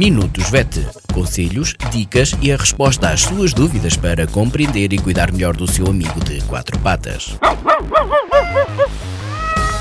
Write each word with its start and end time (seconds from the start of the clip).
Minutos 0.00 0.48
VET. 0.48 0.88
Conselhos, 1.12 1.74
dicas 1.90 2.34
e 2.40 2.50
a 2.50 2.56
resposta 2.56 3.10
às 3.10 3.20
suas 3.20 3.52
dúvidas 3.52 3.98
para 3.98 4.26
compreender 4.26 4.94
e 4.94 4.98
cuidar 4.98 5.30
melhor 5.30 5.54
do 5.54 5.70
seu 5.70 5.86
amigo 5.88 6.18
de 6.24 6.40
quatro 6.44 6.78
patas. 6.78 7.38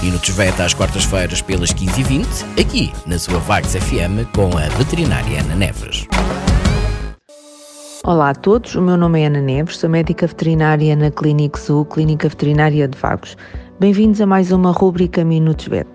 Minutos 0.03 0.29
VET 0.31 0.61
às 0.61 0.73
quartas-feiras 0.73 1.41
pelas 1.41 1.73
15h20, 1.73 2.25
aqui 2.59 2.91
na 3.05 3.17
sua 3.17 3.39
Vagos 3.39 3.73
FM 3.73 4.27
com 4.35 4.57
a 4.57 4.67
veterinária 4.77 5.39
Ana 5.39 5.55
Neves. 5.55 6.05
Olá 8.03 8.31
a 8.31 8.35
todos, 8.35 8.75
o 8.75 8.81
meu 8.81 8.97
nome 8.97 9.21
é 9.21 9.27
Ana 9.27 9.39
Neves, 9.39 9.77
sou 9.77 9.89
médica 9.89 10.27
veterinária 10.27 10.97
na 10.97 11.11
Clínica 11.11 11.57
Sul, 11.57 11.85
Clínica 11.85 12.27
Veterinária 12.27 12.89
de 12.89 12.97
Vagos. 12.97 13.37
Bem-vindos 13.79 14.19
a 14.19 14.25
mais 14.25 14.51
uma 14.51 14.73
rúbrica 14.73 15.23
Minutos 15.23 15.69
Bet. 15.69 15.87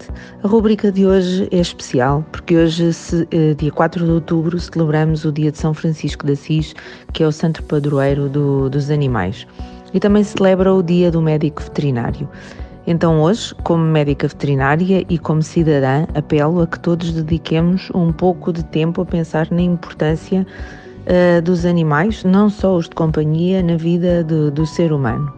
A 0.42 0.48
rúbrica 0.48 0.90
de 0.90 1.04
hoje 1.04 1.46
é 1.52 1.58
especial 1.58 2.24
porque 2.32 2.56
hoje, 2.56 2.90
eh, 3.30 3.52
dia 3.52 3.70
4 3.70 4.06
de 4.06 4.10
outubro, 4.10 4.58
celebramos 4.58 5.26
o 5.26 5.30
dia 5.30 5.52
de 5.52 5.58
São 5.58 5.74
Francisco 5.74 6.24
de 6.24 6.32
Assis, 6.32 6.74
que 7.12 7.22
é 7.22 7.26
o 7.26 7.30
santo 7.30 7.62
padroeiro 7.64 8.26
do, 8.26 8.70
dos 8.70 8.90
animais. 8.90 9.46
E 9.92 10.00
também 10.00 10.24
celebra 10.24 10.72
o 10.72 10.82
dia 10.82 11.10
do 11.10 11.20
médico 11.20 11.60
veterinário. 11.60 12.26
Então, 12.86 13.20
hoje, 13.20 13.54
como 13.56 13.84
médica 13.84 14.28
veterinária 14.28 15.04
e 15.06 15.18
como 15.18 15.42
cidadã, 15.42 16.06
apelo 16.14 16.62
a 16.62 16.66
que 16.66 16.80
todos 16.80 17.12
dediquemos 17.12 17.90
um 17.94 18.10
pouco 18.10 18.50
de 18.50 18.64
tempo 18.64 19.02
a 19.02 19.04
pensar 19.04 19.50
na 19.50 19.60
importância 19.60 20.46
uh, 21.06 21.42
dos 21.42 21.66
animais, 21.66 22.24
não 22.24 22.48
só 22.48 22.76
os 22.76 22.88
de 22.88 22.94
companhia, 22.94 23.62
na 23.62 23.76
vida 23.76 24.24
do 24.24 24.64
ser 24.64 24.90
humano. 24.90 25.30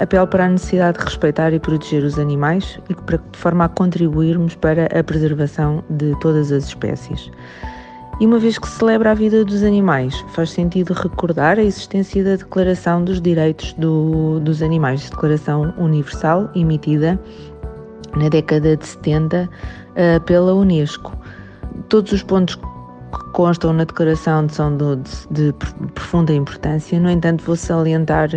Apelo 0.00 0.26
para 0.26 0.46
a 0.46 0.48
necessidade 0.48 0.98
de 0.98 1.04
respeitar 1.04 1.52
e 1.52 1.58
proteger 1.58 2.04
os 2.04 2.18
animais 2.18 2.78
e 2.88 2.94
para, 2.94 3.18
de 3.18 3.38
forma 3.38 3.64
a 3.64 3.68
contribuirmos 3.68 4.54
para 4.54 4.86
a 4.86 5.02
preservação 5.02 5.82
de 5.90 6.16
todas 6.20 6.52
as 6.52 6.64
espécies. 6.64 7.30
E 8.20 8.26
uma 8.26 8.38
vez 8.40 8.58
que 8.58 8.68
celebra 8.68 9.12
a 9.12 9.14
vida 9.14 9.44
dos 9.44 9.62
animais, 9.62 10.24
faz 10.34 10.50
sentido 10.50 10.92
recordar 10.92 11.56
a 11.56 11.62
existência 11.62 12.24
da 12.24 12.34
Declaração 12.34 13.04
dos 13.04 13.20
Direitos 13.20 13.72
do, 13.74 14.40
dos 14.40 14.60
Animais, 14.60 15.08
Declaração 15.08 15.72
Universal, 15.78 16.50
emitida 16.54 17.18
na 18.16 18.28
década 18.28 18.76
de 18.76 18.84
70 18.84 19.44
uh, 19.44 19.48
eh, 19.94 20.18
pela 20.20 20.52
Unesco. 20.52 21.16
Todos 21.88 22.10
os 22.10 22.22
pontos 22.24 22.56
que 22.56 22.66
constam 23.32 23.72
na 23.72 23.84
declaração 23.84 24.48
são 24.48 24.76
de, 24.76 24.96
de, 25.30 25.52
de 25.52 25.52
profunda 25.94 26.32
importância, 26.32 26.98
no 26.98 27.08
entanto, 27.08 27.44
vou 27.44 27.54
salientar 27.54 28.30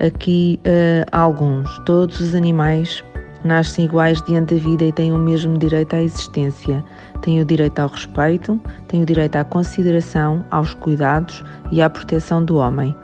aqui 0.00 0.58
uh, 0.66 1.06
alguns. 1.12 1.78
Todos 1.80 2.20
os 2.20 2.34
animais 2.34 3.04
nascem 3.44 3.84
iguais 3.84 4.20
diante 4.22 4.54
da 4.54 4.60
vida 4.60 4.84
e 4.84 4.92
têm 4.92 5.12
o 5.12 5.18
mesmo 5.18 5.56
direito 5.58 5.94
à 5.94 6.02
existência. 6.02 6.84
Têm 7.22 7.40
o 7.40 7.44
direito 7.44 7.78
ao 7.78 7.88
respeito, 7.88 8.60
têm 8.88 9.02
o 9.02 9.06
direito 9.06 9.36
à 9.36 9.44
consideração, 9.44 10.44
aos 10.50 10.74
cuidados 10.74 11.44
e 11.70 11.80
à 11.82 11.88
proteção 11.88 12.44
do 12.44 12.56
homem. 12.56 12.94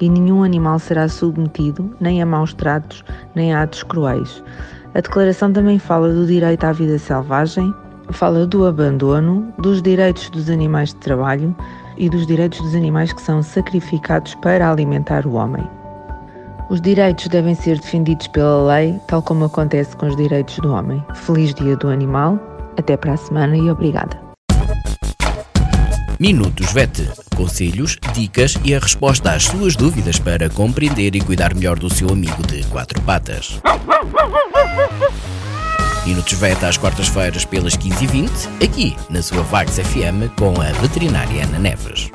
E 0.00 0.08
nenhum 0.08 0.42
animal 0.42 0.78
será 0.78 1.08
submetido 1.08 1.94
nem 2.00 2.20
a 2.20 2.26
maus 2.26 2.52
tratos, 2.52 3.04
nem 3.34 3.54
a 3.54 3.62
atos 3.62 3.82
cruéis. 3.82 4.42
A 4.94 5.00
declaração 5.00 5.52
também 5.52 5.78
fala 5.78 6.12
do 6.12 6.26
direito 6.26 6.64
à 6.64 6.72
vida 6.72 6.98
selvagem, 6.98 7.72
fala 8.10 8.46
do 8.46 8.66
abandono, 8.66 9.52
dos 9.58 9.80
direitos 9.80 10.28
dos 10.30 10.50
animais 10.50 10.90
de 10.90 10.96
trabalho 10.96 11.54
e 11.96 12.08
dos 12.08 12.26
direitos 12.26 12.60
dos 12.60 12.74
animais 12.74 13.12
que 13.12 13.22
são 13.22 13.42
sacrificados 13.42 14.34
para 14.36 14.70
alimentar 14.70 15.26
o 15.26 15.34
homem. 15.34 15.66
Os 16.70 16.80
direitos 16.80 17.28
devem 17.28 17.54
ser 17.54 17.78
defendidos 17.78 18.26
pela 18.28 18.74
lei, 18.74 18.98
tal 19.06 19.22
como 19.22 19.44
acontece 19.44 19.94
com 19.96 20.06
os 20.06 20.16
direitos 20.16 20.58
do 20.58 20.72
homem. 20.72 21.04
Feliz 21.14 21.54
Dia 21.54 21.76
do 21.76 21.88
Animal, 21.88 22.38
até 22.78 22.96
para 22.96 23.12
a 23.12 23.16
semana 23.16 23.56
e 23.56 23.70
obrigada. 23.70 24.18
Minutos 26.18 26.72
VET. 26.72 27.10
Conselhos, 27.36 27.98
dicas 28.14 28.56
e 28.64 28.74
a 28.74 28.78
resposta 28.78 29.32
às 29.32 29.44
suas 29.44 29.76
dúvidas 29.76 30.18
para 30.18 30.48
compreender 30.48 31.14
e 31.14 31.20
cuidar 31.20 31.54
melhor 31.54 31.78
do 31.78 31.92
seu 31.92 32.08
amigo 32.08 32.42
de 32.46 32.64
quatro 32.68 33.00
patas. 33.02 33.60
Minutos 36.06 36.32
VET 36.34 36.64
às 36.64 36.78
quartas-feiras 36.78 37.44
pelas 37.44 37.76
15h20, 37.76 38.64
aqui 38.64 38.96
na 39.10 39.20
sua 39.20 39.42
Vagos 39.42 39.78
FM 39.78 40.32
com 40.38 40.60
a 40.60 40.70
veterinária 40.80 41.44
Ana 41.44 41.58
Neves. 41.58 42.10